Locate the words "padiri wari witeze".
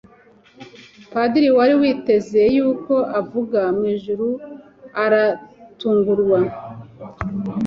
1.11-2.41